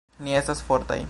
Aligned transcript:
Ni 0.27 0.37
estas 0.39 0.63
fortaj 0.71 0.99